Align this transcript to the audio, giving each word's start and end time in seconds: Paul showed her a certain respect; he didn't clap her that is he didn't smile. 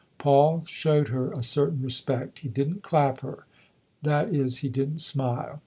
Paul 0.17 0.63
showed 0.65 1.09
her 1.09 1.31
a 1.31 1.43
certain 1.43 1.83
respect; 1.83 2.39
he 2.39 2.49
didn't 2.49 2.81
clap 2.81 3.19
her 3.19 3.45
that 4.01 4.33
is 4.33 4.57
he 4.65 4.67
didn't 4.67 4.97
smile. 5.01 5.59